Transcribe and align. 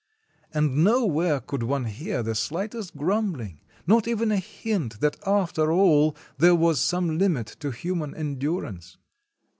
And 0.51 0.83
nowhere 0.83 1.39
could 1.39 1.61
one 1.61 1.85
hear 1.85 2.23
the 2.23 2.33
slightest 2.33 2.97
grumbling, 2.97 3.59
not 3.85 4.07
even 4.07 4.31
a 4.31 4.37
hint 4.37 4.99
that 4.99 5.17
after 5.27 5.71
all 5.71 6.15
there 6.39 6.55
was 6.55 6.81
some 6.81 7.19
limit 7.19 7.45
to 7.59 7.69
human 7.69 8.15
endurance. 8.15 8.97